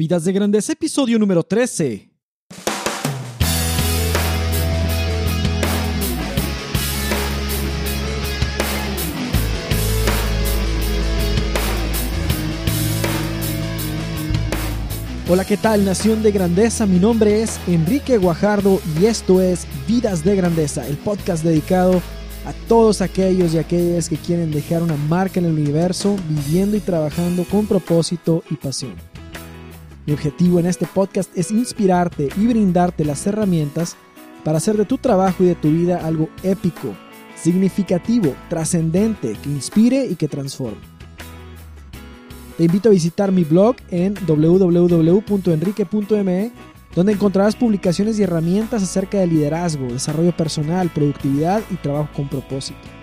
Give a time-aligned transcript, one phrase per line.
[0.00, 2.08] Vidas de Grandeza, episodio número 13.
[15.28, 16.86] Hola, ¿qué tal, Nación de Grandeza?
[16.86, 22.00] Mi nombre es Enrique Guajardo y esto es Vidas de Grandeza, el podcast dedicado
[22.46, 26.80] a todos aquellos y aquellas que quieren dejar una marca en el universo viviendo y
[26.80, 29.09] trabajando con propósito y pasión.
[30.06, 33.96] Mi objetivo en este podcast es inspirarte y brindarte las herramientas
[34.44, 36.94] para hacer de tu trabajo y de tu vida algo épico,
[37.36, 40.90] significativo, trascendente, que inspire y que transforme.
[42.56, 46.52] Te invito a visitar mi blog en www.enrique.me,
[46.94, 52.99] donde encontrarás publicaciones y herramientas acerca de liderazgo, desarrollo personal, productividad y trabajo con propósito.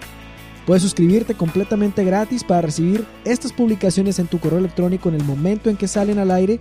[0.67, 5.70] Puedes suscribirte completamente gratis para recibir estas publicaciones en tu correo electrónico en el momento
[5.70, 6.59] en que salen al aire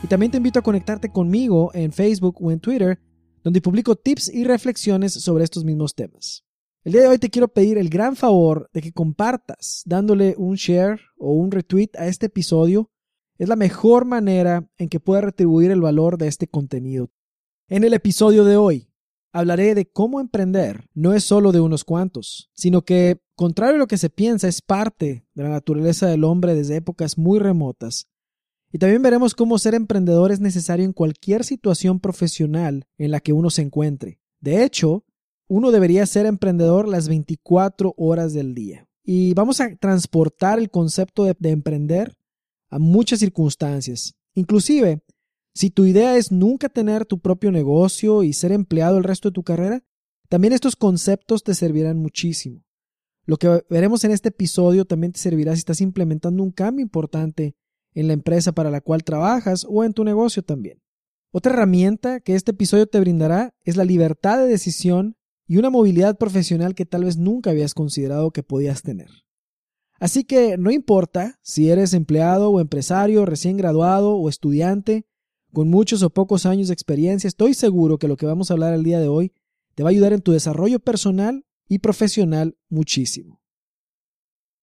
[0.00, 3.00] y también te invito a conectarte conmigo en Facebook o en Twitter,
[3.42, 6.44] donde publico tips y reflexiones sobre estos mismos temas.
[6.84, 10.54] El día de hoy te quiero pedir el gran favor de que compartas dándole un
[10.54, 12.92] share o un retweet a este episodio.
[13.38, 17.10] Es la mejor manera en que pueda retribuir el valor de este contenido.
[17.66, 18.88] En el episodio de hoy
[19.32, 23.86] hablaré de cómo emprender no es solo de unos cuantos, sino que, contrario a lo
[23.86, 28.08] que se piensa, es parte de la naturaleza del hombre desde épocas muy remotas.
[28.72, 33.32] Y también veremos cómo ser emprendedor es necesario en cualquier situación profesional en la que
[33.32, 34.20] uno se encuentre.
[34.40, 35.04] De hecho,
[35.46, 38.88] uno debería ser emprendedor las 24 horas del día.
[39.04, 42.18] Y vamos a transportar el concepto de, emprender
[42.70, 44.16] a muchas circunstancias.
[44.34, 45.00] Inclusive,
[45.54, 49.34] si tu idea es nunca tener tu propio negocio y ser empleado el resto de
[49.34, 49.84] tu carrera,
[50.28, 52.64] también estos conceptos te servirán muchísimo.
[53.28, 57.54] Lo que veremos en este episodio también te servirá si estás implementando un cambio importante
[57.92, 60.80] en la empresa para la cual trabajas o en tu negocio también.
[61.30, 65.14] Otra herramienta que este episodio te brindará es la libertad de decisión
[65.46, 69.10] y una movilidad profesional que tal vez nunca habías considerado que podías tener.
[70.00, 75.04] Así que no importa si eres empleado o empresario, recién graduado o estudiante,
[75.52, 78.72] con muchos o pocos años de experiencia, estoy seguro que lo que vamos a hablar
[78.72, 79.34] el día de hoy
[79.74, 83.40] te va a ayudar en tu desarrollo personal y profesional muchísimo.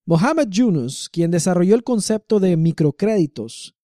[0.06, 3.76] Mohamed Yunus, quien desarrolló el concepto de microcréditos,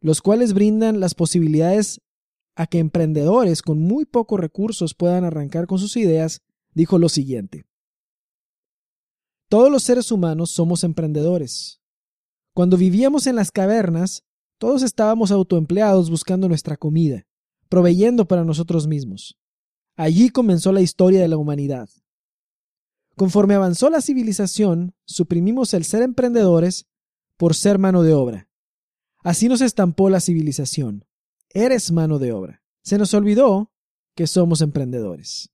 [0.00, 2.00] los cuales brindan las posibilidades
[2.56, 6.42] a que emprendedores con muy pocos recursos puedan arrancar con sus ideas,
[6.74, 7.64] dijo lo siguiente.
[9.48, 11.80] Todos los seres humanos somos emprendedores.
[12.54, 14.24] Cuando vivíamos en las cavernas,
[14.58, 17.26] todos estábamos autoempleados buscando nuestra comida,
[17.68, 19.38] proveyendo para nosotros mismos.
[19.96, 21.88] Allí comenzó la historia de la humanidad.
[23.16, 26.86] Conforme avanzó la civilización, suprimimos el ser emprendedores
[27.36, 28.48] por ser mano de obra.
[29.22, 31.04] Así nos estampó la civilización
[31.52, 32.62] eres mano de obra.
[32.82, 33.72] Se nos olvidó
[34.14, 35.50] que somos emprendedores.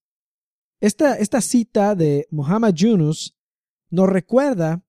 [0.80, 3.34] Esta, cita de Muhammad Yunus
[3.90, 4.84] nos recuerda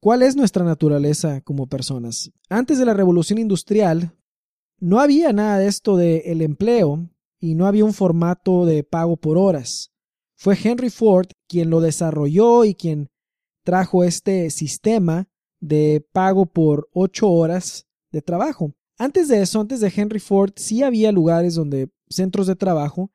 [0.00, 2.32] cuál es nuestra naturaleza como personas.
[2.48, 4.16] Antes de la revolución industrial,
[4.78, 9.16] no había nada de esto del el empleo y no había un formato de pago
[9.16, 9.92] por horas.
[10.38, 13.08] Fue Henry Ford quien lo desarrolló y quien
[13.64, 15.26] trajo este sistema
[15.60, 18.72] de pago por ocho horas de trabajo.
[18.98, 23.10] Antes de eso, antes de Henry Ford, sí había lugares donde centros de trabajo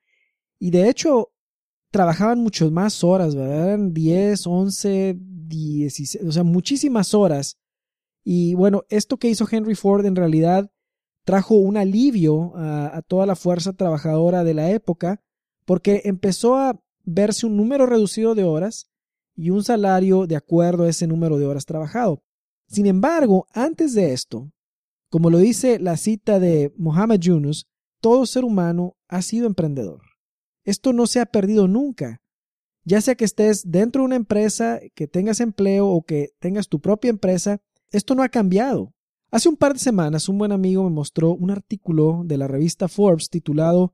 [0.60, 1.32] y de hecho
[1.92, 3.68] trabajaban muchas más horas, ¿verdad?
[3.68, 7.58] Eran 10, 11, 16, o sea, muchísimas horas.
[8.26, 10.70] Y bueno, esto que hizo Henry Ford en realidad
[11.24, 15.22] trajo un alivio a, a toda la fuerza trabajadora de la época
[15.66, 18.90] porque empezó a verse un número reducido de horas
[19.36, 22.24] y un salario de acuerdo a ese número de horas trabajado.
[22.68, 24.52] Sin embargo, antes de esto,
[25.10, 27.68] como lo dice la cita de Mohammed Yunus,
[28.02, 30.02] todo ser humano ha sido emprendedor.
[30.64, 32.22] Esto no se ha perdido nunca.
[32.84, 36.82] Ya sea que estés dentro de una empresa, que tengas empleo o que tengas tu
[36.82, 37.62] propia empresa,
[37.92, 38.94] esto no ha cambiado.
[39.32, 42.88] Hace un par de semanas un buen amigo me mostró un artículo de la revista
[42.88, 43.94] Forbes titulado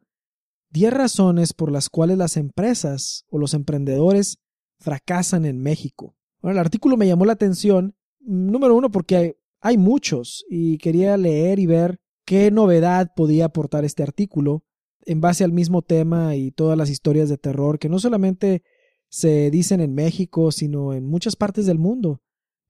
[0.71, 4.37] 10 razones por las cuales las empresas o los emprendedores
[4.79, 6.15] fracasan en México.
[6.41, 11.59] Bueno, el artículo me llamó la atención, número uno, porque hay muchos y quería leer
[11.59, 14.63] y ver qué novedad podía aportar este artículo
[15.05, 18.63] en base al mismo tema y todas las historias de terror que no solamente
[19.09, 22.21] se dicen en México, sino en muchas partes del mundo.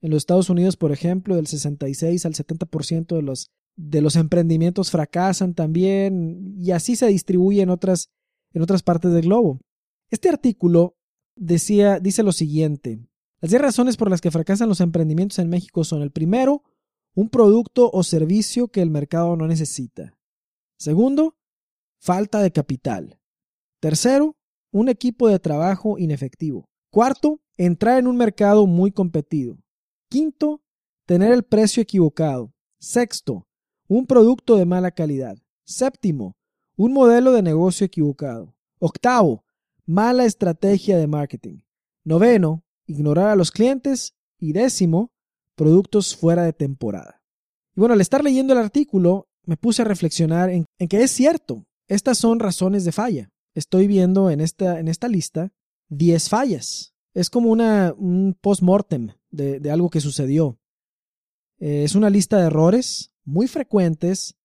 [0.01, 4.91] En los Estados Unidos, por ejemplo, del 66 al 70% de los, de los emprendimientos
[4.91, 8.09] fracasan también y así se distribuye en otras,
[8.51, 9.61] en otras partes del globo.
[10.09, 10.97] Este artículo
[11.37, 12.99] decía, dice lo siguiente.
[13.39, 16.63] Las 10 razones por las que fracasan los emprendimientos en México son el primero,
[17.15, 20.13] un producto o servicio que el mercado no necesita.
[20.77, 21.37] Segundo,
[22.01, 23.17] falta de capital.
[23.79, 24.35] Tercero,
[24.73, 26.65] un equipo de trabajo inefectivo.
[26.91, 29.57] Cuarto, entrar en un mercado muy competido.
[30.09, 30.61] Quinto,
[31.05, 32.53] tener el precio equivocado.
[32.79, 33.47] Sexto,
[33.89, 35.37] un producto de mala calidad.
[35.65, 36.37] Séptimo,
[36.77, 38.55] un modelo de negocio equivocado.
[38.77, 39.43] Octavo,
[39.85, 41.61] mala estrategia de marketing.
[42.05, 44.15] Noveno, ignorar a los clientes.
[44.41, 45.11] Y décimo,
[45.55, 47.21] productos fuera de temporada.
[47.75, 51.65] Y bueno, al estar leyendo el artículo, me puse a reflexionar en, que es cierto,
[51.87, 53.31] estas son razones de falla.
[53.53, 55.51] Estoy viendo en esta, en esta lista
[55.89, 56.93] 10 fallas.
[57.13, 60.57] Es como una, un post-mortem de, de, algo que sucedió.
[61.57, 64.35] Eh, es una lista de errores muy frecuentes,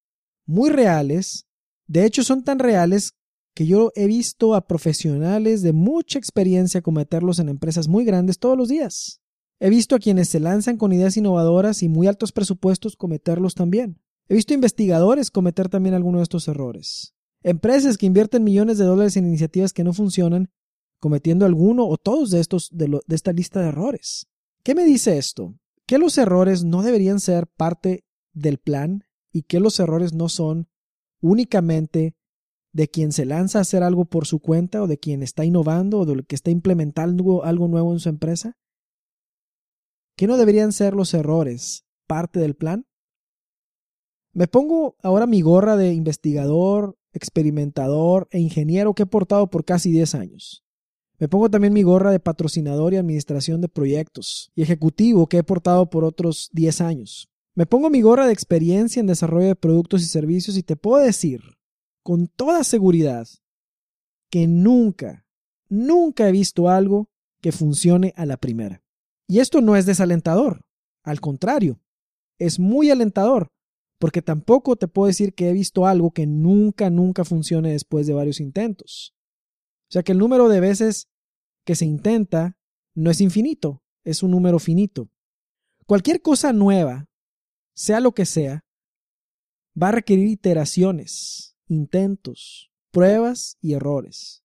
[0.47, 1.47] muy reales.
[1.87, 3.15] De hecho, son tan reales
[3.55, 8.59] que yo he visto a profesionales de mucha experiencia cometerlos en empresas muy grandes todos
[8.59, 9.21] los días.
[9.61, 14.01] He visto a quienes se lanzan con ideas innovadoras y muy altos presupuestos cometerlos también.
[14.29, 17.15] He visto investigadores cometer también algunos de estos errores.
[17.43, 20.51] Empresas que invierten millones de dólares en iniciativas que no funcionan,
[20.99, 24.27] cometiendo alguno o todos de estos de, de esta lista de errores.
[24.63, 25.55] ¿Qué me dice esto?
[25.87, 28.05] Que los errores no deberían ser parte
[28.35, 30.69] del plan y que los errores no son
[31.21, 32.15] únicamente
[32.75, 36.01] de quien se lanza a hacer algo por su cuenta o de quien está innovando
[36.01, 38.59] o de que está implementando algo nuevo en su empresa?
[40.17, 42.87] ¿Que no deberían ser los errores parte del plan?
[44.33, 49.93] Me pongo ahora mi gorra de investigador, experimentador e ingeniero que he portado por casi
[49.93, 50.65] 10 años.
[51.19, 55.45] Me pongo también mi gorra de patrocinador y administración de proyectos y ejecutivo que he
[55.45, 57.31] portado por otros 10 años.
[57.57, 61.03] Me pongo mi gorra de experiencia en desarrollo de productos y servicios y te puedo
[61.05, 61.41] decir
[62.03, 63.29] con toda seguridad
[64.29, 65.25] que nunca,
[65.69, 67.09] nunca he visto algo
[67.41, 68.83] que funcione a la primera.
[69.29, 70.63] Y esto no es desalentador,
[71.05, 71.81] al contrario,
[72.39, 73.53] es muy alentador,
[73.99, 78.15] porque tampoco te puedo decir que he visto algo que nunca, nunca funcione después de
[78.15, 79.15] varios intentos.
[79.89, 81.09] O sea que el número de veces
[81.65, 82.59] que se intenta
[82.95, 85.09] no es infinito, es un número finito.
[85.87, 87.09] Cualquier cosa nueva,
[87.75, 88.65] sea lo que sea,
[89.81, 94.43] va a requerir iteraciones, intentos, pruebas y errores.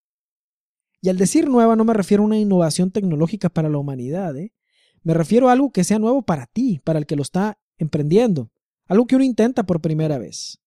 [1.02, 4.52] Y al decir nueva no me refiero a una innovación tecnológica para la humanidad, ¿eh?
[5.02, 8.52] Me refiero a algo que sea nuevo para ti, para el que lo está emprendiendo,
[8.86, 10.60] algo que uno intenta por primera vez.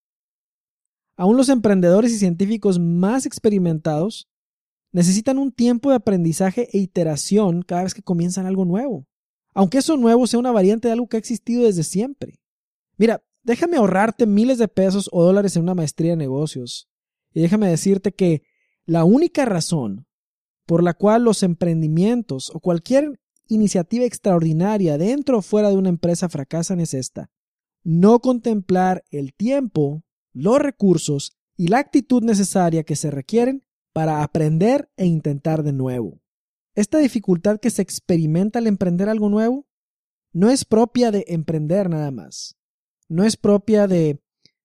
[1.15, 4.27] Aún los emprendedores y científicos más experimentados
[4.91, 9.05] necesitan un tiempo de aprendizaje e iteración cada vez que comienzan algo nuevo,
[9.53, 12.39] aunque eso nuevo sea una variante de algo que ha existido desde siempre.
[12.97, 16.89] Mira, déjame ahorrarte miles de pesos o dólares en una maestría de negocios
[17.33, 18.43] y déjame decirte que
[18.85, 20.07] la única razón
[20.65, 26.29] por la cual los emprendimientos o cualquier iniciativa extraordinaria dentro o fuera de una empresa
[26.29, 27.29] fracasan es esta.
[27.83, 34.89] No contemplar el tiempo, los recursos y la actitud necesaria que se requieren para aprender
[34.97, 36.21] e intentar de nuevo.
[36.75, 39.67] Esta dificultad que se experimenta al emprender algo nuevo
[40.31, 42.57] no es propia de emprender nada más.
[43.13, 44.19] No es propia de,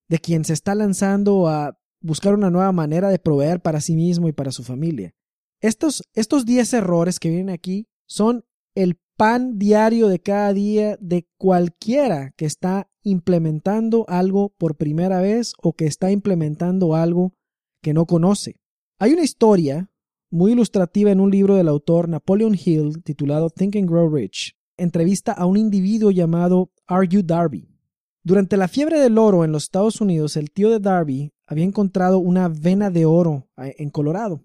[0.09, 4.27] de quien se está lanzando a buscar una nueva manera de proveer para sí mismo
[4.27, 5.15] y para su familia.
[5.61, 11.29] Estos, estos 10 errores que vienen aquí son el pan diario de cada día de
[11.37, 17.35] cualquiera que está implementando algo por primera vez o que está implementando algo
[17.83, 18.63] que no conoce.
[18.99, 19.91] Hay una historia
[20.31, 24.57] muy ilustrativa en un libro del autor Napoleon Hill titulado Think and Grow Rich.
[24.79, 27.23] Entrevista a un individuo llamado R.U.
[27.23, 27.78] Darby.
[28.23, 32.19] Durante la fiebre del oro en los Estados Unidos, el tío de Darby había encontrado
[32.19, 34.43] una vena de oro eh, en Colorado.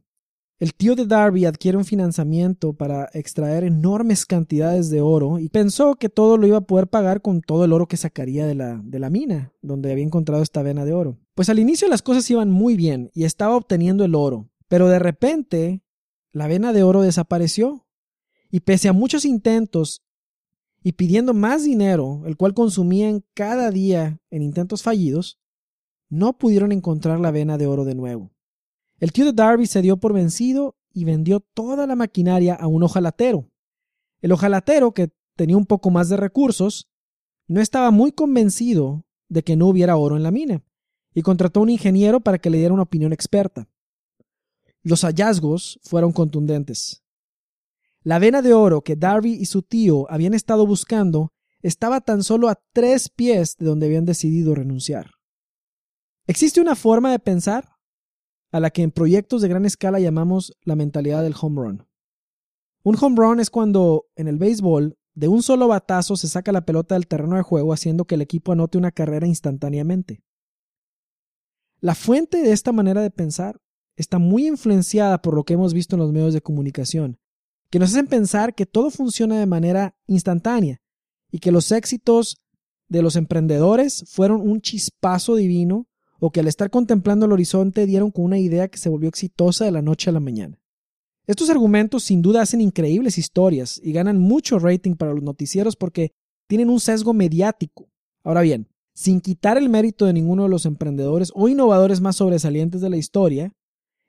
[0.60, 5.96] El tío de Darby adquiere un financiamiento para extraer enormes cantidades de oro y pensó
[5.96, 8.80] que todo lo iba a poder pagar con todo el oro que sacaría de la,
[8.82, 11.18] de la mina, donde había encontrado esta vena de oro.
[11.36, 15.00] Pues al inicio las cosas iban muy bien y estaba obteniendo el oro, pero de
[15.00, 15.84] repente
[16.32, 17.86] la vena de oro desapareció.
[18.50, 20.03] Y pese a muchos intentos
[20.84, 25.40] y pidiendo más dinero, el cual consumían cada día en intentos fallidos,
[26.10, 28.32] no pudieron encontrar la vena de oro de nuevo.
[29.00, 32.84] El tío de Darby se dio por vencido y vendió toda la maquinaria a un
[32.84, 33.50] ojalatero.
[34.22, 36.90] El ojalatero, que tenía un poco más de recursos,
[37.48, 40.63] no estaba muy convencido de que no hubiera oro en la mina
[41.13, 43.68] y contrató a un ingeniero para que le diera una opinión experta.
[44.82, 47.03] Los hallazgos fueron contundentes.
[48.04, 51.32] La vena de oro que Darby y su tío habían estado buscando
[51.62, 55.12] estaba tan solo a tres pies de donde habían decidido renunciar.
[56.28, 57.74] ¿Existe una forma de pensar
[58.54, 61.88] a la que en proyectos de gran escala llamamos la mentalidad del home run.
[62.84, 66.64] Un home run es cuando en el béisbol de un solo batazo se saca la
[66.64, 70.22] pelota del terreno de juego haciendo que el equipo anote una carrera instantáneamente.
[71.80, 73.60] La fuente de esta manera de pensar
[73.96, 77.18] está muy influenciada por lo que hemos visto en los medios de comunicación,
[77.74, 80.80] que nos hacen pensar que todo funciona de manera instantánea
[81.32, 82.38] y que los éxitos
[82.88, 85.88] de los emprendedores fueron un chispazo divino
[86.20, 89.65] o que al estar contemplando el horizonte dieron con una idea que se volvió exitosa
[89.65, 90.60] de la noche a la mañana.
[91.25, 96.12] Estos argumentos sin duda hacen increíbles historias y ganan mucho rating para los noticieros porque
[96.48, 97.89] tienen un sesgo mediático.
[98.24, 102.82] Ahora bien, sin quitar el mérito de ninguno de los emprendedores o innovadores más sobresalientes
[102.82, 103.51] de la historia,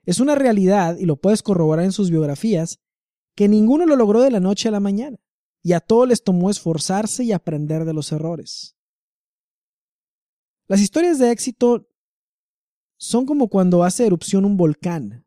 [0.04, 2.78] es una realidad, y lo puedes corroborar en sus biografías,
[3.35, 5.19] que ninguno lo logró de la noche a la mañana,
[5.62, 8.76] y a todos les tomó esforzarse y aprender de los errores.
[10.67, 11.88] Las historias de éxito
[12.97, 15.26] son como cuando hace erupción un volcán.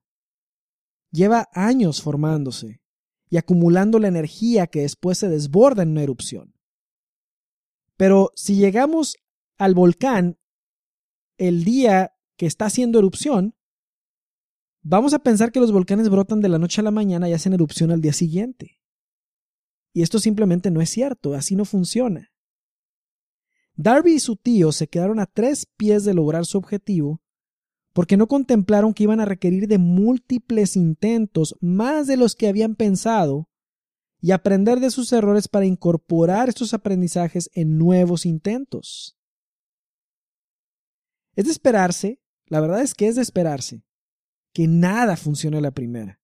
[1.11, 2.81] Lleva años formándose
[3.29, 6.53] y acumulando la energía que después se desborda en una erupción.
[7.97, 9.17] Pero si llegamos
[9.57, 10.37] al volcán
[11.37, 13.55] el día que está haciendo erupción,
[14.89, 17.53] vamos a pensar que los volcanes brotan de la noche a la mañana y hacen
[17.53, 18.79] erupción al día siguiente.
[19.93, 22.31] Y esto simplemente no es cierto, así no funciona.
[23.75, 27.21] Darby y su tío se quedaron a tres pies de lograr su objetivo
[27.93, 32.75] porque no contemplaron que iban a requerir de múltiples intentos más de los que habían
[32.75, 33.49] pensado
[34.21, 39.17] y aprender de sus errores para incorporar estos aprendizajes en nuevos intentos.
[41.35, 43.86] Es de esperarse, la verdad es que es de esperarse,
[44.57, 46.19] que nada funcione la primera.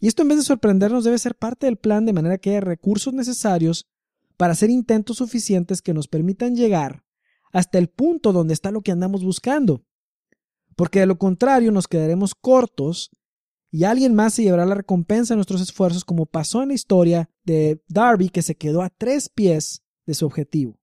[0.00, 2.60] Y esto en vez de sorprendernos debe ser parte del plan de manera que haya
[2.60, 3.86] recursos necesarios
[4.38, 7.04] para hacer intentos suficientes que nos permitan llegar
[7.52, 9.84] hasta el punto donde está lo que andamos buscando
[10.76, 13.10] porque de lo contrario nos quedaremos cortos
[13.70, 17.30] y alguien más se llevará la recompensa de nuestros esfuerzos como pasó en la historia
[17.44, 20.78] de Darby que se quedó a tres pies de su objetivo.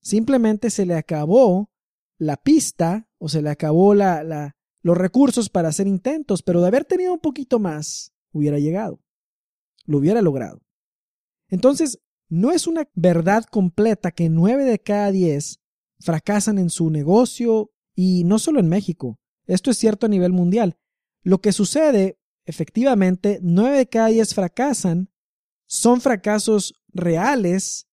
[0.00, 1.70] Simplemente se le acabó
[2.16, 4.56] la pista o se le acabó la,
[4.88, 9.02] los recursos para hacer intentos, pero de haber tenido un poquito más, hubiera llegado,
[9.84, 10.62] lo hubiera logrado.
[11.50, 15.60] Entonces, no es una verdad completa que nueve de cada diez
[16.00, 20.78] fracasan en su negocio y no solo en México, esto es cierto a nivel mundial.
[21.22, 25.10] Lo que sucede, efectivamente, nueve de cada diez fracasan,
[25.66, 27.88] son fracasos reales,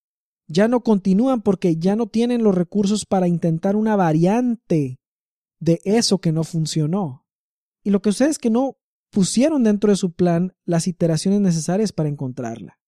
[0.48, 5.02] ya no continúan porque ya no tienen los recursos para intentar una variante
[5.60, 7.26] de eso que no funcionó.
[7.84, 8.78] Y lo que sucede es que no
[9.12, 12.80] pusieron dentro de su plan las iteraciones necesarias para encontrarla.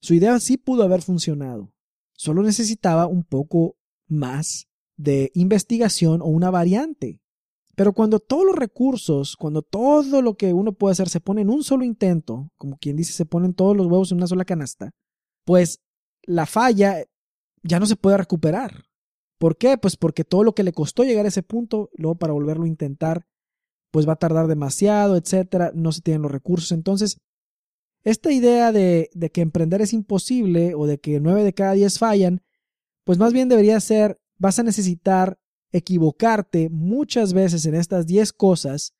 [0.00, 1.72] Su idea sí pudo haber funcionado,
[2.12, 3.76] solo necesitaba un poco
[4.08, 7.20] más de investigación o una variante.
[7.74, 11.50] Pero cuando todos los recursos, cuando todo lo que uno puede hacer se pone en
[11.50, 14.90] un solo intento, como quien dice, se ponen todos los huevos en una sola canasta,
[15.44, 15.80] pues
[16.22, 17.04] la falla
[17.62, 18.84] ya no se puede recuperar.
[19.42, 19.76] ¿Por qué?
[19.76, 22.68] Pues porque todo lo que le costó llegar a ese punto, luego para volverlo a
[22.68, 23.26] intentar,
[23.90, 26.70] pues va a tardar demasiado, etcétera, no se tienen los recursos.
[26.70, 27.18] Entonces,
[28.04, 31.98] esta idea de, de que emprender es imposible o de que nueve de cada diez
[31.98, 32.40] fallan,
[33.02, 35.40] pues más bien debería ser vas a necesitar
[35.72, 38.94] equivocarte muchas veces en estas 10 cosas,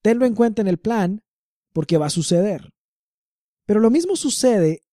[0.00, 1.24] tenlo en cuenta en el plan,
[1.72, 2.70] porque va a suceder.
[3.66, 4.84] Pero lo mismo sucede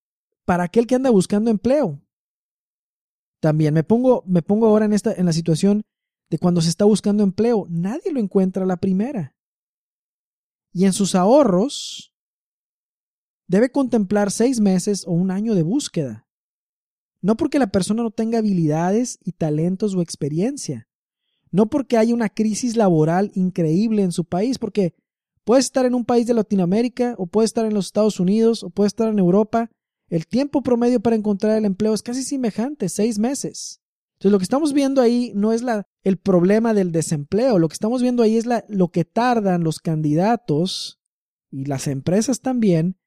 [0.45, 2.01] para aquel que anda buscando empleo.
[3.39, 5.83] También me pongo, me pongo ahora en, esta, en la situación
[6.29, 9.35] de cuando se está buscando empleo, nadie lo encuentra a la primera.
[10.71, 12.13] Y en sus ahorros
[13.47, 16.27] debe contemplar seis meses o un año de búsqueda.
[17.21, 20.87] No porque la persona no tenga habilidades y talentos o experiencia.
[21.51, 24.93] No porque haya una crisis laboral increíble en su país, porque
[25.43, 28.69] puede estar en un país de Latinoamérica o puede estar en los Estados Unidos o
[28.69, 29.71] puede estar en Europa.
[30.09, 33.81] El tiempo promedio para encontrar el empleo es casi semejante, seis meses.
[34.13, 37.73] Entonces lo que estamos viendo ahí no es la, el problema del desempleo, lo que
[37.73, 40.99] estamos viendo ahí es lo que tardan los candidatos
[41.51, 42.97] y las empresas también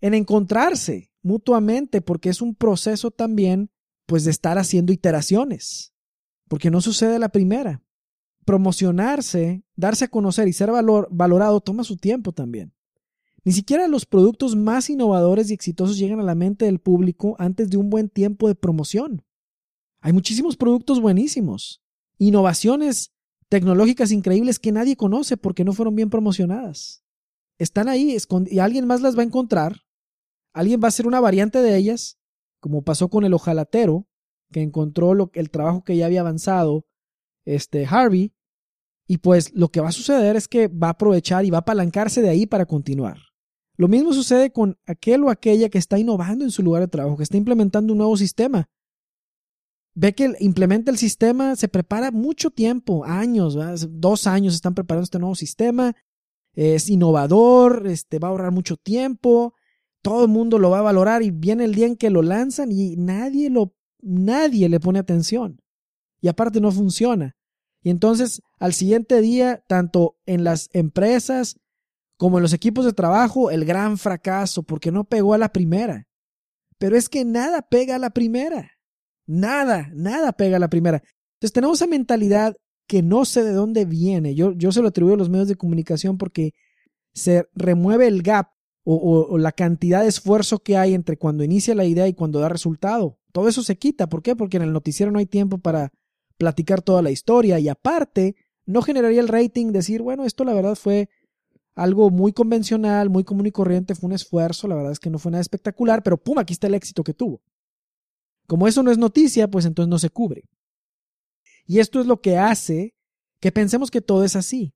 [0.00, 3.70] en encontrarse mutuamente porque es un proceso también
[4.06, 5.94] pues de estar haciendo iteraciones,
[6.48, 7.84] porque no sucede la primera.
[8.44, 12.74] Promocionarse, darse a conocer y ser valor, valorado toma su tiempo también.
[13.44, 17.70] Ni siquiera los productos más innovadores y exitosos llegan a la mente del público antes
[17.70, 19.24] de un buen tiempo de promoción.
[20.00, 21.82] Hay muchísimos productos buenísimos,
[22.18, 23.12] innovaciones
[23.48, 27.02] tecnológicas increíbles que nadie conoce porque no fueron bien promocionadas.
[27.58, 28.16] Están ahí
[28.50, 29.82] y alguien más las va a encontrar
[30.52, 32.18] Alguien va a hacer una variante de ellas,
[32.58, 34.06] como pasó con el ojalatero,
[34.52, 36.86] que encontró el trabajo que ya había avanzado
[37.44, 38.32] este Harvey,
[39.06, 41.60] y pues lo que va a suceder es que va a aprovechar y va a
[41.60, 43.18] apalancarse de ahí para continuar.
[43.80, 47.16] Lo mismo sucede con aquel o aquella que está innovando en su lugar de trabajo,
[47.16, 48.68] que está implementando un nuevo sistema.
[49.94, 53.56] Ve que implementa el sistema, se prepara mucho tiempo, años,
[53.88, 55.96] dos años están preparando este nuevo sistema,
[56.52, 59.54] es innovador, este, va a ahorrar mucho tiempo,
[60.02, 62.70] todo el mundo lo va a valorar y viene el día en que lo lanzan
[62.70, 63.72] y nadie lo,
[64.02, 65.62] nadie le pone atención.
[66.20, 67.34] Y aparte no funciona.
[67.82, 71.56] Y entonces al siguiente día, tanto en las empresas
[72.20, 76.06] como en los equipos de trabajo, el gran fracaso porque no pegó a la primera.
[76.76, 78.72] Pero es que nada pega a la primera.
[79.26, 81.02] Nada, nada pega a la primera.
[81.38, 82.54] Entonces tenemos esa mentalidad
[82.86, 84.34] que no sé de dónde viene.
[84.34, 86.52] Yo, yo se lo atribuyo a los medios de comunicación porque
[87.14, 88.48] se remueve el gap
[88.84, 88.96] o,
[89.30, 92.50] o, la cantidad de esfuerzo que hay entre cuando inicia la idea y cuando da
[92.50, 93.18] resultado.
[93.32, 94.10] Todo eso se quita.
[94.10, 94.36] ¿Por qué?
[94.36, 95.90] Porque en el noticiero no hay tiempo para
[96.36, 98.36] platicar toda la historia y aparte
[98.66, 101.08] no generaría el rating decir, bueno, esto la verdad fue
[101.80, 105.18] algo muy convencional, muy común y corriente, fue un esfuerzo, la verdad es que no
[105.18, 107.40] fue nada espectacular, pero pum, aquí está el éxito que tuvo.
[108.46, 110.44] Como eso no es noticia, pues entonces no se cubre.
[111.64, 112.94] Y esto es lo que hace
[113.40, 114.74] que pensemos que todo es así.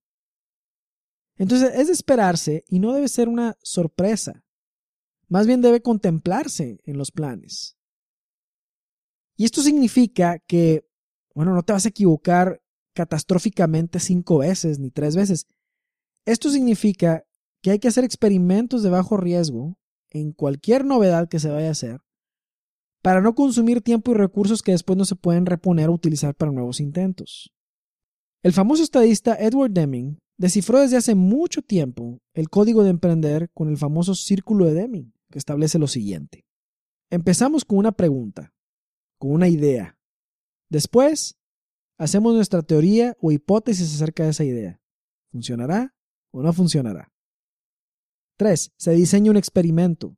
[1.37, 4.42] Entonces es de esperarse y no debe ser una sorpresa.
[5.28, 7.76] Más bien debe contemplarse en los planes.
[9.37, 10.88] Y esto significa que,
[11.34, 12.62] bueno, no te vas a equivocar
[12.94, 15.49] catastróficamente cinco veces ni tres veces.
[16.26, 17.24] Esto significa
[17.62, 19.78] que hay que hacer experimentos de bajo riesgo
[20.10, 22.00] en cualquier novedad que se vaya a hacer
[23.04, 26.50] para no consumir tiempo y recursos que después no se pueden reponer o utilizar para
[26.50, 27.52] nuevos intentos.
[28.42, 33.68] El famoso estadista Edward Deming descifró desde hace mucho tiempo el código de emprender con
[33.68, 36.46] el famoso círculo de Deming, que establece lo siguiente.
[37.10, 38.54] Empezamos con una pregunta,
[39.18, 39.98] con una idea.
[40.70, 41.36] Después,
[41.98, 44.80] hacemos nuestra teoría o hipótesis acerca de esa idea.
[45.30, 45.94] ¿Funcionará?
[46.34, 47.12] O no funcionará.
[48.38, 48.72] 3.
[48.76, 50.16] Se diseña un experimento,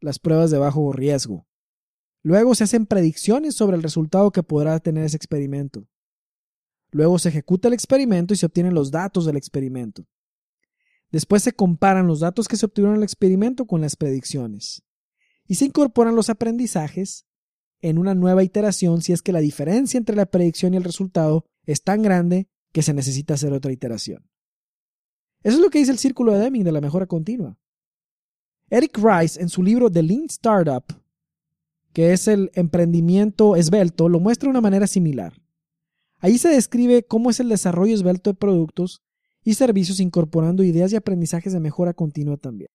[0.00, 1.48] las pruebas de bajo riesgo.
[2.22, 5.88] Luego se hacen predicciones sobre el resultado que podrá tener ese experimento.
[6.92, 10.06] Luego se ejecuta el experimento y se obtienen los datos del experimento.
[11.10, 14.84] Después se comparan los datos que se obtuvieron en el experimento con las predicciones.
[15.48, 17.26] Y se incorporan los aprendizajes
[17.80, 21.46] en una nueva iteración si es que la diferencia entre la predicción y el resultado
[21.64, 24.28] es tan grande que se necesita hacer otra iteración.
[25.42, 27.56] Eso es lo que dice el círculo de Deming de la mejora continua.
[28.70, 30.84] Eric Rice, en su libro The Lean Startup,
[31.92, 35.34] que es el emprendimiento esbelto, lo muestra de una manera similar.
[36.18, 39.02] Ahí se describe cómo es el desarrollo esbelto de productos
[39.44, 42.70] y servicios incorporando ideas y aprendizajes de mejora continua también.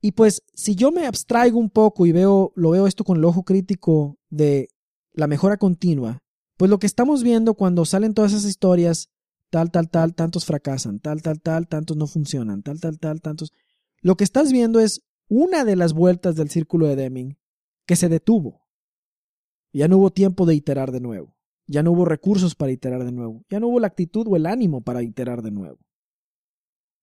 [0.00, 3.24] Y pues si yo me abstraigo un poco y veo lo veo esto con el
[3.24, 4.68] ojo crítico de
[5.12, 6.18] la mejora continua,
[6.56, 9.10] pues lo que estamos viendo cuando salen todas esas historias
[9.50, 13.52] tal, tal, tal, tantos fracasan, tal, tal, tal, tantos no funcionan, tal, tal, tal, tantos.
[14.00, 17.38] Lo que estás viendo es una de las vueltas del círculo de Deming
[17.86, 18.66] que se detuvo.
[19.72, 21.36] Ya no hubo tiempo de iterar de nuevo.
[21.66, 23.44] Ya no hubo recursos para iterar de nuevo.
[23.50, 25.78] Ya no hubo la actitud o el ánimo para iterar de nuevo.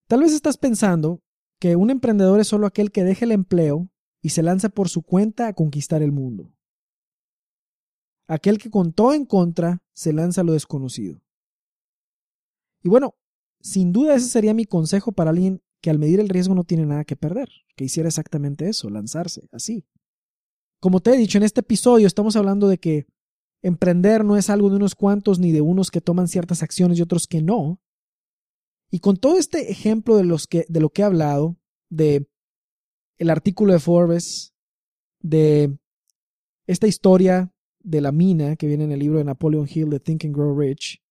[0.08, 1.21] Tal vez estás pensando
[1.60, 3.89] que un emprendedor es solo aquel que deja el empleo
[4.21, 6.53] y se lanza por su cuenta a conquistar el mundo.
[8.27, 11.21] Aquel que con todo en contra se lanza a lo desconocido.
[12.83, 13.15] Y bueno,
[13.61, 16.85] sin duda ese sería mi consejo para alguien que al medir el riesgo no tiene
[16.85, 19.85] nada que perder, que hiciera exactamente eso, lanzarse, así.
[20.79, 23.07] Como te he dicho en este episodio, estamos hablando de que
[23.61, 27.01] emprender no es algo de unos cuantos ni de unos que toman ciertas acciones y
[27.01, 27.81] otros que no.
[28.91, 31.57] Y con todo este ejemplo de, los que, de lo que he hablado,
[31.89, 32.27] de
[33.17, 34.53] el artículo de Forbes,
[35.21, 35.77] de
[36.67, 40.25] esta historia de la mina que viene en el libro de Napoleon Hill de Think
[40.25, 41.02] and Grow Rich,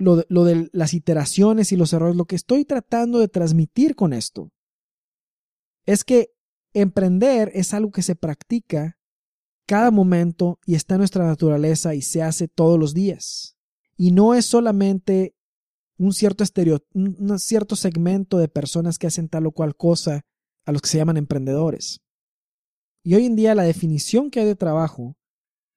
[0.00, 4.50] lo de, las iteraciones y los errores, lo que estoy tratando de transmitir con esto
[5.86, 6.32] es que
[6.72, 8.98] emprender es algo que se practica
[9.66, 13.56] cada momento y está en nuestra naturaleza y se hace todos los días.
[13.96, 15.34] Y no es solamente
[15.98, 20.22] un cierto estereo, un cierto segmento de personas que hacen tal o cual cosa
[20.64, 22.00] a los que se llaman emprendedores.
[23.02, 25.16] Y hoy en día la definición que hay de trabajo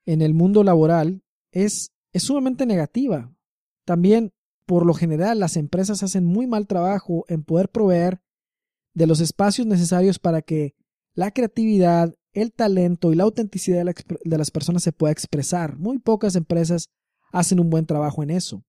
[0.05, 3.32] en el mundo laboral es, es sumamente negativa.
[3.85, 4.33] También,
[4.65, 8.21] por lo general, las empresas hacen muy mal trabajo en poder proveer
[8.93, 10.75] de los espacios necesarios para que
[11.15, 15.77] la creatividad, el talento y la autenticidad de, las personas se pueda expresar.
[15.77, 16.89] Muy pocas empresas
[17.31, 18.63] hacen un buen trabajo en eso.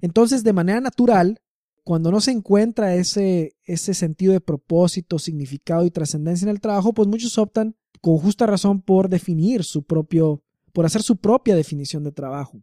[0.00, 1.40] Entonces, de manera natural,
[1.82, 6.92] cuando no se encuentra ese, ese sentido de propósito, significado y trascendencia en el trabajo,
[6.92, 12.04] pues muchos optan con justa razón por definir su propio, por hacer su propia definición
[12.04, 12.62] de trabajo.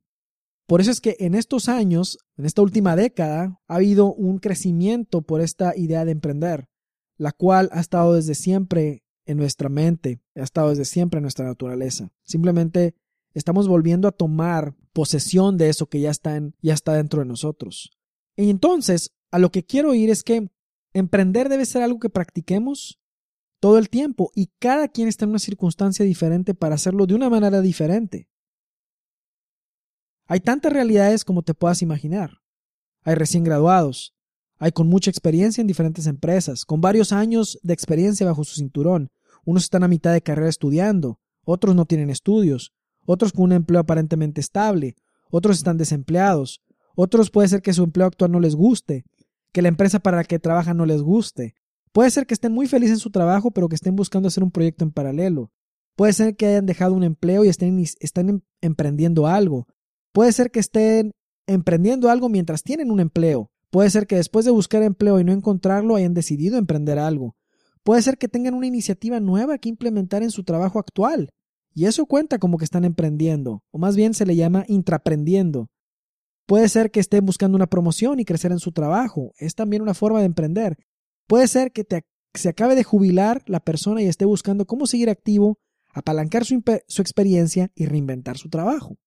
[0.71, 5.21] Por eso es que en estos años, en esta última década, ha habido un crecimiento
[5.21, 6.69] por esta idea de emprender.
[7.17, 11.45] la cual ha estado desde siempre en nuestra mente, ha estado desde siempre en nuestra
[11.45, 12.13] naturaleza.
[12.23, 12.95] Simplemente
[13.34, 17.27] estamos volviendo a tomar posesión de eso que ya está, en, ya está dentro de
[17.27, 17.91] nosotros.
[18.38, 20.47] Y entonces, a lo que quiero ir es que
[20.93, 22.97] emprender debe ser algo que practiquemos
[23.60, 27.29] todo el tiempo y cada quien está en una circunstancia diferente para hacerlo de una
[27.29, 28.30] manera diferente.
[30.31, 32.37] Hay tantas realidades como te puedas imaginar.
[33.03, 34.15] Hay recién graduados,
[34.59, 39.09] hay con mucha experiencia en diferentes empresas, con varios años de experiencia bajo su cinturón.
[39.43, 42.71] Unos están a mitad de carrera estudiando, otros no tienen estudios,
[43.05, 44.95] otros con un empleo aparentemente estable,
[45.29, 46.61] otros están desempleados,
[46.95, 49.03] otros puede ser que su empleo actual no les guste,
[49.51, 51.55] que la empresa para la que trabajan no les guste,
[51.91, 54.51] Puede ser que estén muy felices en su trabajo, pero que estén buscando hacer un
[54.51, 55.51] proyecto en paralelo.
[55.97, 59.67] Puede ser que hayan dejado un empleo y estén, están em, emprendiendo algo.
[60.13, 61.12] Puede ser que estén
[61.47, 63.50] emprendiendo algo mientras tienen un empleo.
[63.69, 67.36] Puede ser que después de buscar empleo y no encontrarlo hayan decidido emprender algo.
[67.84, 71.30] Puede ser que tengan una iniciativa nueva que implementar en su trabajo actual.
[71.74, 75.69] Y eso cuenta como que están emprendiendo, o más bien se le llama intraprendiendo.
[76.45, 79.32] Puede ser que estén buscando una promoción y crecer en su trabajo.
[79.38, 80.78] Es también una forma de emprender.
[81.28, 81.86] Puede ser que
[82.34, 85.60] se acabe de jubilar la persona y esté buscando cómo seguir activo,
[85.93, 86.62] apalancar su,
[87.02, 88.97] experiencia y reinventar su trabajo.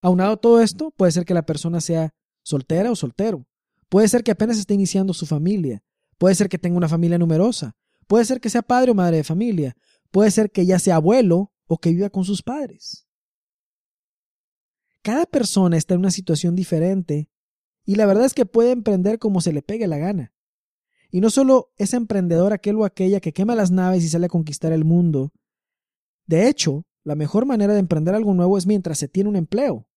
[0.00, 3.46] Aunado todo esto, puede ser que la persona sea soltera o soltero.
[3.88, 5.82] Puede ser que apenas esté iniciando su familia.
[6.18, 7.76] Puede ser que tenga una familia numerosa.
[8.06, 9.76] Puede ser que sea padre o madre de familia.
[10.10, 13.06] Puede ser que ya sea abuelo o que viva con sus padres.
[15.02, 17.30] Cada persona está en una situación diferente
[17.84, 20.32] y la verdad es que puede emprender como se le pegue la gana.
[21.10, 24.30] Y no solo es emprendedor aquel o aquella que quema las naves y sale a
[24.30, 25.32] conquistar el mundo.
[26.26, 29.87] De hecho, la mejor manera de emprender algo nuevo es mientras se tiene un empleo.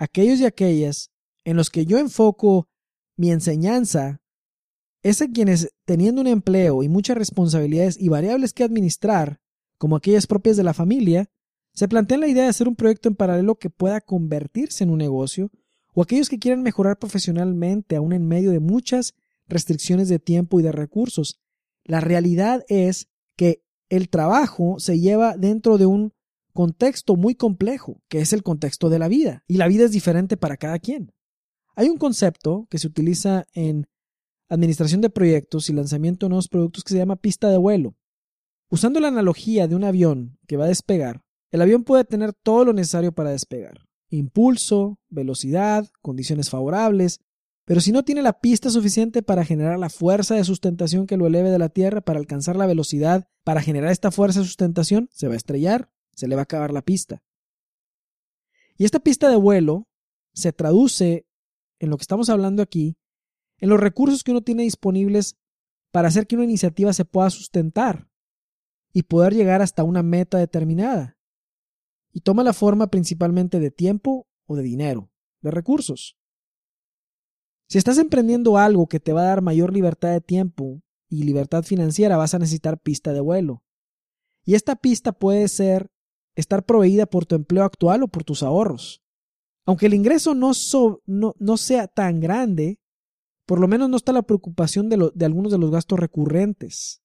[0.00, 1.10] Aquellos y aquellas
[1.44, 2.70] en los que yo enfoco
[3.18, 4.22] mi enseñanza
[5.02, 9.40] es en quienes, teniendo un empleo y muchas responsabilidades y variables que administrar,
[9.76, 11.28] como aquellas propias de la familia,
[11.74, 14.96] se plantean la idea de hacer un proyecto en paralelo que pueda convertirse en un
[14.96, 15.50] negocio,
[15.92, 19.12] o aquellos que quieran mejorar profesionalmente aún en medio de muchas
[19.48, 21.38] restricciones de tiempo y de recursos.
[21.84, 26.14] La realidad es que el trabajo se lleva dentro de un
[26.52, 30.36] contexto muy complejo, que es el contexto de la vida, y la vida es diferente
[30.36, 31.12] para cada quien.
[31.76, 33.86] Hay un concepto que se utiliza en
[34.48, 37.94] administración de proyectos y lanzamiento de nuevos productos que se llama pista de vuelo.
[38.68, 42.64] Usando la analogía de un avión que va a despegar, el avión puede tener todo
[42.64, 43.86] lo necesario para despegar.
[44.10, 47.20] Impulso, velocidad, condiciones favorables,
[47.64, 51.26] pero si no tiene la pista suficiente para generar la fuerza de sustentación que lo
[51.26, 55.28] eleve de la Tierra, para alcanzar la velocidad, para generar esta fuerza de sustentación, se
[55.28, 57.22] va a estrellar, se le va a acabar la pista.
[58.76, 59.88] Y esta pista de vuelo
[60.32, 61.26] se traduce
[61.78, 62.96] en lo que estamos hablando aquí,
[63.58, 65.36] en los recursos que uno tiene disponibles
[65.90, 68.08] para hacer que una iniciativa se pueda sustentar
[68.92, 71.18] y poder llegar hasta una meta determinada.
[72.12, 75.10] Y toma la forma principalmente de tiempo o de dinero,
[75.42, 76.16] de recursos.
[77.68, 81.62] Si estás emprendiendo algo que te va a dar mayor libertad de tiempo y libertad
[81.62, 83.62] financiera, vas a necesitar pista de vuelo.
[84.44, 85.90] Y esta pista puede ser
[86.40, 89.02] estar proveída por tu empleo actual o por tus ahorros.
[89.66, 92.80] Aunque el ingreso no, sea tan grande,
[93.46, 97.02] por lo menos no está la preocupación de, de algunos de los gastos recurrentes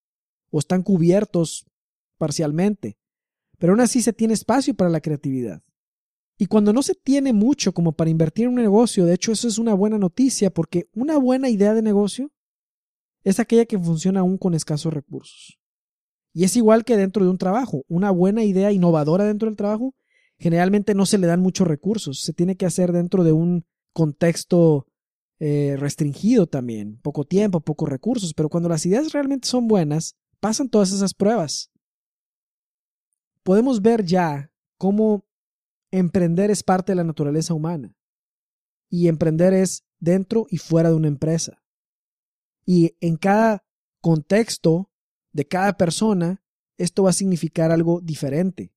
[0.52, 1.66] o están cubiertos
[2.18, 2.98] parcialmente.
[3.58, 5.62] Pero aún así se tiene espacio para la creatividad.
[6.38, 9.48] Y cuando no se tiene mucho como para invertir en un negocio, de hecho eso
[9.48, 12.32] es una buena noticia porque una buena idea de negocio
[13.24, 15.60] es aquella que funciona aún con escasos recursos.
[16.36, 17.86] Y es igual que dentro de un trabajo.
[17.88, 19.96] Una buena idea innovadora dentro del trabajo
[20.38, 22.20] generalmente no se le dan muchos recursos.
[22.20, 24.86] Se tiene que hacer dentro de un contexto
[25.40, 27.00] eh, restringido también.
[27.02, 28.34] Poco tiempo, pocos recursos.
[28.34, 31.72] Pero cuando las ideas realmente son buenas, pasan todas esas pruebas.
[33.42, 35.24] Podemos ver ya cómo
[35.90, 37.96] emprender es parte de la naturaleza humana.
[38.90, 41.64] Y emprender es dentro y fuera de una empresa.
[42.66, 43.64] Y en cada
[44.02, 44.92] contexto
[45.36, 46.42] de cada persona,
[46.78, 48.72] esto va a significar algo diferente.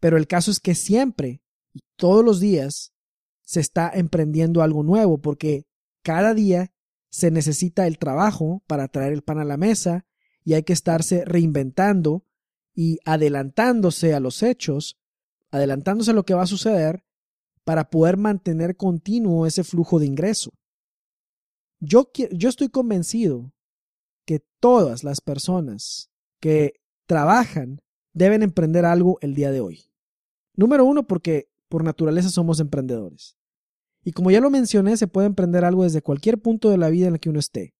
[0.00, 1.42] Pero el caso es que siempre
[1.74, 2.94] y todos los días
[3.42, 5.66] se está emprendiendo algo nuevo porque
[6.02, 6.72] cada día
[7.10, 10.06] se necesita el trabajo para traer el pan a la mesa
[10.44, 12.24] y hay que estarse reinventando
[12.74, 14.98] y adelantándose a los hechos
[15.50, 17.04] adelantándose a lo que va a suceder
[17.64, 20.52] para poder mantener continuo ese flujo de ingreso.
[21.80, 23.52] Yo, yo estoy convencido
[24.26, 26.10] que todas las personas
[26.40, 27.80] que trabajan
[28.12, 29.90] deben emprender algo el día de hoy.
[30.54, 33.36] Número uno, porque por naturaleza somos emprendedores.
[34.04, 37.08] Y como ya lo mencioné, se puede emprender algo desde cualquier punto de la vida
[37.08, 37.74] en el que uno esté.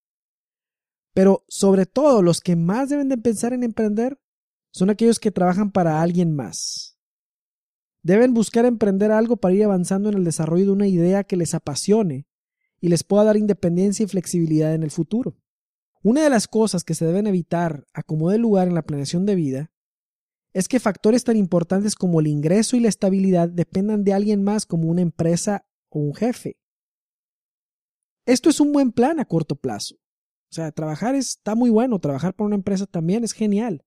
[1.14, 4.18] Pero sobre todo los que más deben de pensar en emprender
[4.72, 6.98] son aquellos que trabajan para alguien más.
[8.02, 11.54] Deben buscar emprender algo para ir avanzando en el desarrollo de una idea que les
[11.54, 12.26] apasione
[12.80, 15.36] y les pueda dar independencia y flexibilidad en el futuro.
[16.06, 19.26] Una de las cosas que se deben evitar a como de lugar en la planeación
[19.26, 19.72] de vida
[20.54, 24.66] es que factores tan importantes como el ingreso y la estabilidad dependan de alguien más
[24.66, 26.60] como una empresa o un jefe.
[28.24, 29.96] Esto es un buen plan a corto plazo.
[29.96, 33.84] O sea, trabajar está muy bueno, trabajar para una empresa también es genial.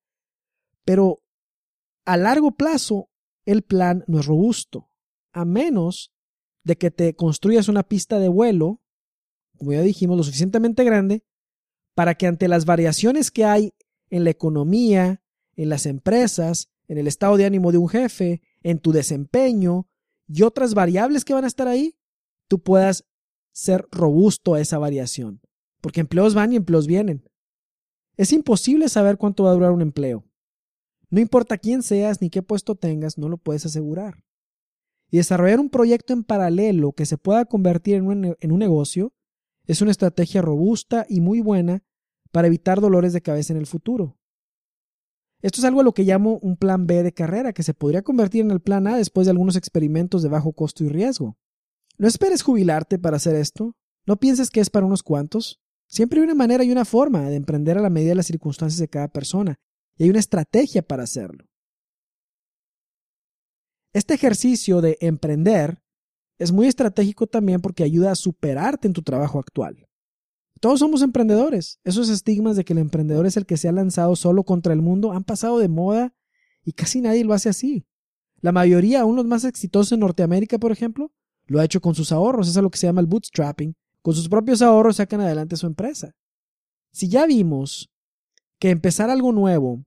[0.83, 1.23] Pero
[2.05, 3.09] a largo plazo,
[3.45, 4.89] el plan no es robusto,
[5.31, 6.11] a menos
[6.65, 8.81] de que te construyas una pista de vuelo,
[9.57, 11.23] como ya dijimos, lo suficientemente grande,
[11.99, 13.73] para que ante las variaciones que hay
[14.09, 15.21] en la economía,
[15.57, 19.85] en las empresas, en el estado de ánimo de un jefe, en tu desempeño
[20.25, 21.97] y otras variables que van a estar ahí,
[22.47, 23.03] tú puedas
[23.51, 25.41] ser robusto a esa variación.
[25.81, 27.29] Porque empleos van y empleos vienen.
[28.15, 30.23] Es imposible saber cuánto va a durar un empleo.
[31.09, 34.23] No importa quién seas ni qué puesto tengas, no lo puedes asegurar.
[35.11, 39.11] Y desarrollar un proyecto en paralelo que se pueda convertir en un, en un negocio
[39.65, 41.83] es una estrategia robusta y muy buena
[42.31, 44.17] para evitar dolores de cabeza en el futuro.
[45.41, 48.01] Esto es algo a lo que llamo un plan B de carrera, que se podría
[48.01, 51.37] convertir en el plan A después de algunos experimentos de bajo costo y riesgo.
[51.97, 53.75] No esperes jubilarte para hacer esto.
[54.05, 55.61] No pienses que es para unos cuantos.
[55.87, 58.79] Siempre hay una manera y una forma de emprender a la medida de las circunstancias
[58.79, 59.59] de cada persona,
[59.97, 61.45] y hay una estrategia para hacerlo.
[63.93, 65.81] Este ejercicio de emprender
[66.37, 69.88] es muy estratégico también porque ayuda a superarte en tu trabajo actual.
[70.59, 71.79] Todos somos emprendedores.
[71.83, 74.81] Esos estigmas de que el emprendedor es el que se ha lanzado solo contra el
[74.81, 76.13] mundo han pasado de moda
[76.63, 77.85] y casi nadie lo hace así.
[78.41, 81.11] La mayoría, aún los más exitosos en Norteamérica, por ejemplo,
[81.45, 82.47] lo ha hecho con sus ahorros.
[82.47, 85.67] Eso es lo que se llama el bootstrapping, con sus propios ahorros sacan adelante su
[85.67, 86.15] empresa.
[86.91, 87.89] Si ya vimos
[88.59, 89.83] que empezar algo nuevo,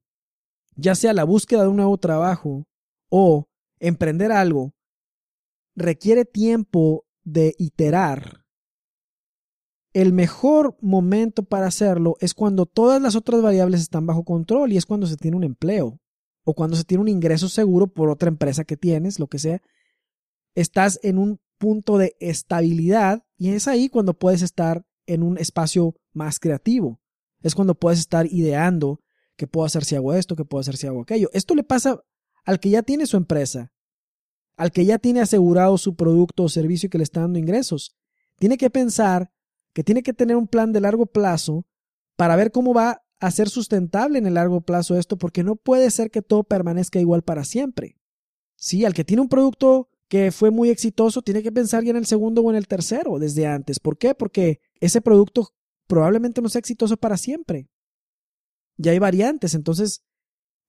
[0.77, 2.67] ya sea la búsqueda de un nuevo trabajo
[3.09, 4.73] o emprender algo,
[5.75, 8.42] requiere tiempo de iterar,
[9.93, 14.77] el mejor momento para hacerlo es cuando todas las otras variables están bajo control y
[14.77, 16.01] es cuando se tiene un empleo
[16.45, 19.61] o cuando se tiene un ingreso seguro por otra empresa que tienes, lo que sea.
[20.55, 25.95] Estás en un punto de estabilidad y es ahí cuando puedes estar en un espacio
[26.13, 27.01] más creativo.
[27.43, 29.01] Es cuando puedes estar ideando
[29.37, 31.29] qué puedo hacer si hago esto, qué puedo hacer si hago aquello.
[31.33, 32.01] Esto le pasa
[32.45, 33.73] al que ya tiene su empresa,
[34.57, 37.95] al que ya tiene asegurado su producto o servicio que le está dando ingresos.
[38.39, 39.31] Tiene que pensar
[39.73, 41.67] que tiene que tener un plan de largo plazo
[42.17, 45.91] para ver cómo va a ser sustentable en el largo plazo esto, porque no puede
[45.91, 47.97] ser que todo permanezca igual para siempre.
[48.57, 51.97] Sí, al que tiene un producto que fue muy exitoso, tiene que pensar ya en
[51.97, 53.81] el segundo o en el tercero desde antes.
[53.81, 54.15] ¿Por qué?
[54.15, 55.55] Porque ese producto
[55.87, 57.69] probablemente no sea exitoso para siempre.
[58.77, 60.03] Ya hay variantes, entonces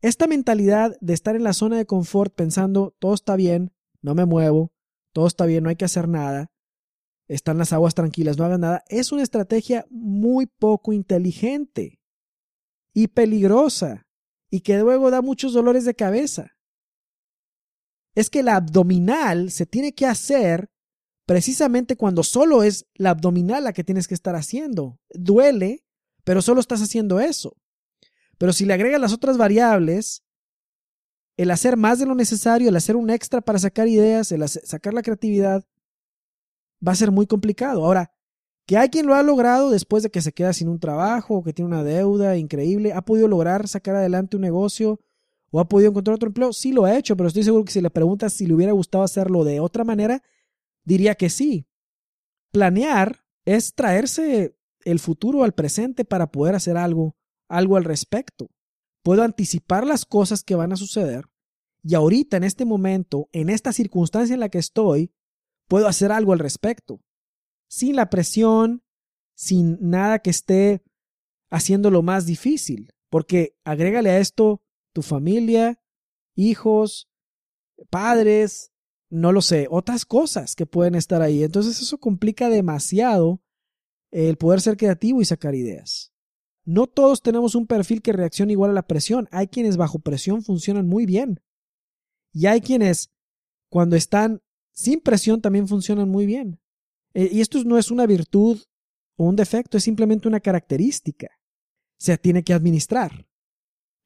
[0.01, 4.25] esta mentalidad de estar en la zona de confort pensando todo está bien, no me
[4.25, 4.71] muevo,
[5.11, 6.51] todo está bien, no hay que hacer nada,
[7.27, 11.99] están las aguas tranquilas, no hagan nada, es una estrategia muy poco inteligente
[12.93, 14.05] y peligrosa
[14.49, 16.53] y que luego da muchos dolores de cabeza
[18.15, 20.69] es que la abdominal se tiene que hacer
[21.25, 24.99] precisamente cuando solo es la abdominal la que tienes que estar haciendo.
[25.09, 25.83] Duele,
[26.23, 27.55] pero solo estás haciendo eso.
[28.37, 30.23] Pero si le agregas las otras variables,
[31.37, 34.93] el hacer más de lo necesario, el hacer un extra para sacar ideas, el sacar
[34.93, 35.65] la creatividad,
[36.85, 37.85] va a ser muy complicado.
[37.85, 38.11] Ahora,
[38.65, 41.43] que hay quien lo ha logrado después de que se queda sin un trabajo o
[41.43, 44.99] que tiene una deuda increíble, ha podido lograr sacar adelante un negocio
[45.51, 47.81] o ha podido encontrar otro empleo, sí lo ha hecho, pero estoy seguro que si
[47.81, 50.23] le preguntas si le hubiera gustado hacerlo de otra manera,
[50.83, 51.67] diría que sí.
[52.51, 57.15] Planear es traerse el futuro al presente para poder hacer algo,
[57.47, 58.49] algo al respecto.
[59.03, 61.27] Puedo anticipar las cosas que van a suceder
[61.83, 65.11] y ahorita, en este momento, en esta circunstancia en la que estoy,
[65.67, 67.01] puedo hacer algo al respecto.
[67.67, 68.83] Sin la presión,
[69.35, 70.83] sin nada que esté
[71.49, 72.93] haciéndolo más difícil.
[73.09, 75.79] Porque agrégale a esto tu familia,
[76.35, 77.09] hijos,
[77.89, 78.71] padres,
[79.09, 81.43] no lo sé, otras cosas que pueden estar ahí.
[81.43, 83.41] Entonces eso complica demasiado
[84.11, 86.11] el poder ser creativo y sacar ideas.
[86.65, 89.27] No todos tenemos un perfil que reacciona igual a la presión.
[89.31, 91.41] Hay quienes bajo presión funcionan muy bien.
[92.31, 93.11] Y hay quienes
[93.69, 94.41] cuando están
[94.73, 96.59] sin presión también funcionan muy bien.
[97.13, 98.61] Eh, y esto no es una virtud
[99.15, 101.29] o un defecto, es simplemente una característica.
[101.97, 103.27] Se tiene que administrar.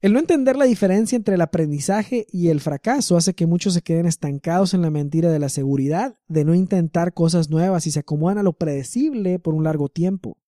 [0.00, 3.82] El no entender la diferencia entre el aprendizaje y el fracaso hace que muchos se
[3.82, 7.98] queden estancados en la mentira de la seguridad, de no intentar cosas nuevas y se
[7.98, 10.38] acomodan a lo predecible por un largo tiempo.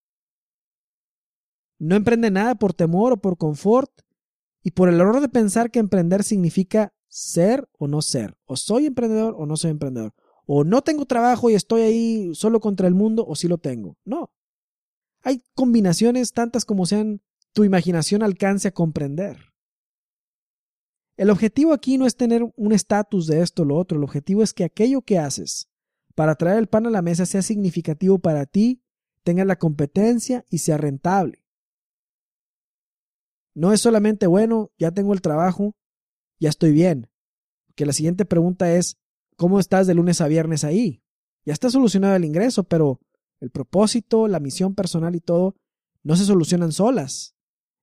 [1.80, 3.90] No emprende nada por temor o por confort
[4.62, 8.86] y por el error de pensar que emprender significa ser o no ser, o soy
[8.86, 10.14] emprendedor o no soy emprendedor,
[10.46, 13.98] o no tengo trabajo y estoy ahí solo contra el mundo o sí lo tengo.
[14.04, 14.32] No.
[15.22, 17.20] Hay combinaciones tantas como sean
[17.52, 19.36] tu imaginación alcance a comprender.
[21.16, 24.42] El objetivo aquí no es tener un estatus de esto o lo otro, el objetivo
[24.42, 25.68] es que aquello que haces
[26.14, 28.82] para traer el pan a la mesa sea significativo para ti,
[29.22, 31.44] tenga la competencia y sea rentable.
[33.54, 35.76] No es solamente, bueno, ya tengo el trabajo,
[36.40, 37.08] ya estoy bien.
[37.76, 38.96] Que la siguiente pregunta es,
[39.36, 41.02] ¿cómo estás de lunes a viernes ahí?
[41.44, 43.00] Ya está solucionado el ingreso, pero
[43.40, 45.54] el propósito, la misión personal y todo
[46.02, 47.34] no se solucionan solas.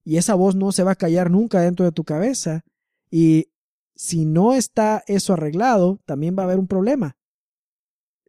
[0.04, 2.64] Y esa voz no se va a callar nunca dentro de tu cabeza.
[3.10, 3.48] Y
[3.96, 7.18] si no está eso arreglado, también va a haber un problema.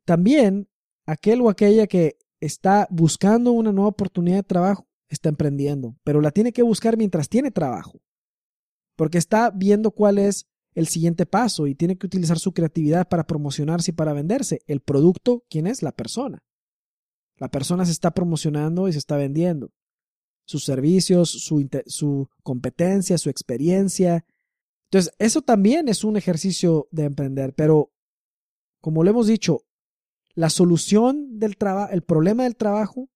[0.05, 0.69] También
[1.07, 6.31] aquel o aquella que está buscando una nueva oportunidad de trabajo está emprendiendo, pero la
[6.31, 8.01] tiene que buscar mientras tiene trabajo,
[8.99, 13.29] porque está viendo cuál es el siguiente paso y tiene que utilizar su creatividad para
[13.29, 14.61] promocionarse y para venderse.
[14.67, 15.85] El producto, ¿quién es?
[15.85, 16.43] La persona.
[17.37, 19.71] La persona se está promocionando y se está vendiendo.
[20.47, 24.27] Sus servicios, su, competencia, su experiencia.
[24.91, 27.93] Entonces, eso también es un ejercicio de emprender, pero
[28.81, 29.63] como lo hemos dicho,
[30.35, 33.09] la solución del trabajo, el problema del trabajo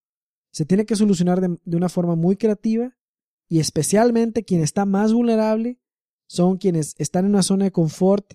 [0.49, 2.95] se tiene que solucionar de, una forma muy creativa
[3.49, 5.79] y especialmente quien está más vulnerable
[6.27, 8.33] son quienes están en una zona de confort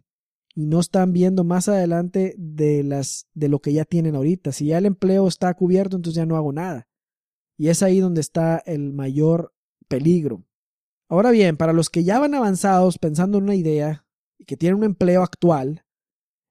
[0.55, 4.53] y no están viendo más adelante de, las, de lo que ya tienen ahorita.
[4.53, 6.88] Si ya el empleo está cubierto, entonces ya no hago nada.
[7.57, 9.53] Y es ahí donde está el mayor
[9.88, 10.44] peligro.
[11.09, 14.07] Ahora bien, para los que ya van avanzados pensando en una idea
[14.38, 15.85] y que tienen un empleo actual,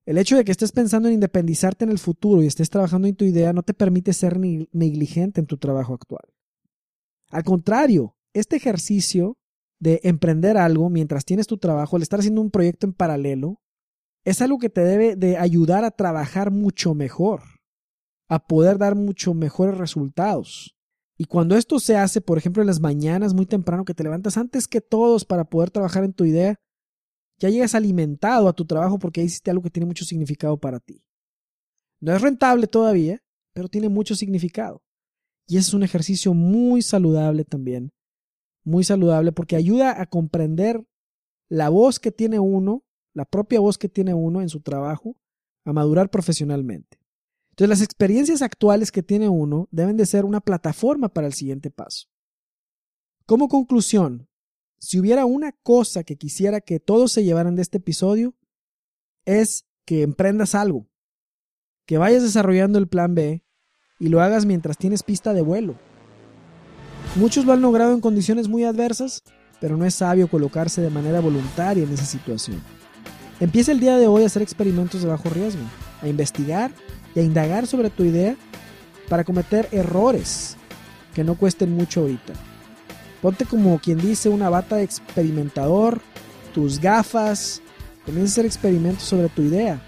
[0.05, 3.15] el hecho de que estés pensando en independizarte en el futuro y estés trabajando en
[3.15, 6.33] tu idea no te permite ser negligente en tu trabajo actual.
[7.29, 9.37] Al contrario, este ejercicio
[9.79, 13.61] de emprender algo mientras tienes tu trabajo, el estar haciendo un proyecto en paralelo,
[14.25, 17.43] es algo que te debe de ayudar a trabajar mucho mejor,
[18.27, 20.75] a poder dar mucho mejores resultados.
[21.17, 24.37] Y cuando esto se hace, por ejemplo, en las mañanas muy temprano que te levantas
[24.37, 26.59] antes que todos para poder trabajar en tu idea,
[27.39, 31.03] ya llegas alimentado a tu trabajo porque hiciste algo que tiene mucho significado para ti.
[31.99, 33.19] No es rentable todavía,
[33.53, 34.81] pero tiene mucho significado.
[35.47, 37.91] Y es un ejercicio muy saludable también.
[38.67, 40.85] Muy saludable porque ayuda a comprender
[41.47, 45.15] la voz que tiene uno, la propia voz que tiene uno en su trabajo,
[45.63, 46.99] a madurar profesionalmente.
[47.51, 51.71] Entonces las experiencias actuales que tiene uno deben de ser una plataforma para el siguiente
[51.71, 52.09] paso.
[53.25, 54.27] Como conclusión,
[54.79, 58.35] si hubiera una cosa que quisiera que todos se llevaran de este episodio,
[59.23, 60.89] es que emprendas algo,
[61.85, 63.45] que vayas desarrollando el plan B
[63.97, 65.79] y lo hagas mientras tienes pista de vuelo.
[67.17, 69.23] Muchos lo han logrado en condiciones muy adversas,
[69.59, 72.61] pero no es sabio colocarse de manera voluntaria en esa situación.
[73.39, 75.63] Empieza el día de hoy a hacer experimentos de bajo riesgo,
[76.03, 76.69] a investigar
[77.15, 78.35] y a indagar sobre tu idea
[79.09, 80.57] para cometer errores
[81.15, 82.33] que no cuesten mucho ahorita.
[83.19, 86.01] Ponte como quien dice una bata de experimentador,
[86.53, 87.63] tus gafas,
[88.05, 89.81] comienza a hacer experimentos sobre tu idea.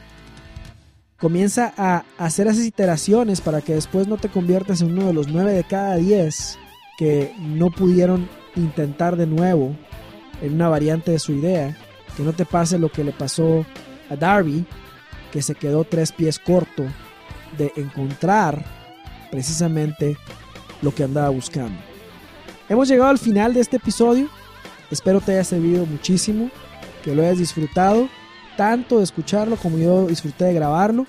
[1.19, 5.27] Comienza a hacer esas iteraciones para que después no te conviertas en uno de los
[5.27, 6.57] nueve de cada diez
[6.99, 9.73] que no pudieron intentar de nuevo
[10.41, 11.77] en una variante de su idea.
[12.17, 13.65] Que no te pase lo que le pasó
[14.09, 14.65] a Darby,
[15.31, 16.83] que se quedó tres pies corto
[17.57, 18.65] de encontrar
[19.31, 20.17] precisamente
[20.81, 21.79] lo que andaba buscando.
[22.67, 24.27] Hemos llegado al final de este episodio.
[24.91, 26.49] Espero te haya servido muchísimo,
[27.01, 28.09] que lo hayas disfrutado,
[28.57, 31.07] tanto de escucharlo como yo disfruté de grabarlo.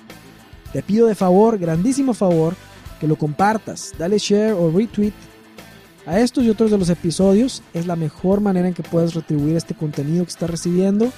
[0.71, 2.55] Te pido de favor, grandísimo favor,
[3.01, 5.13] que lo compartas, dale share o retweet
[6.05, 7.63] a estos y otros de los episodios.
[7.73, 11.11] Es la mejor manera en que puedes retribuir este contenido que estás recibiendo.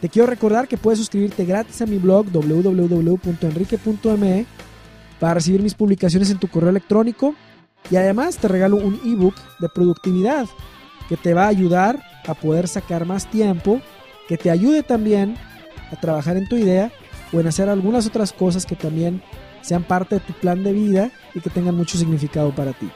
[0.00, 4.46] Te quiero recordar que puedes suscribirte gratis a mi blog www.enrique.me
[5.20, 7.36] para recibir mis publicaciones en tu correo electrónico
[7.90, 10.46] y además te regalo un ebook de productividad
[11.08, 13.80] que te va a ayudar a poder sacar más tiempo,
[14.28, 15.36] que te ayude también
[15.92, 16.90] a trabajar en tu idea
[17.32, 19.22] o en hacer algunas otras cosas que también
[19.60, 22.90] sean parte de tu plan de vida y que tengan mucho significado para ti.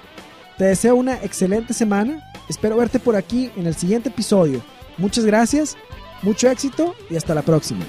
[0.57, 4.63] Te deseo una excelente semana, espero verte por aquí en el siguiente episodio.
[4.97, 5.77] Muchas gracias,
[6.23, 7.85] mucho éxito y hasta la próxima.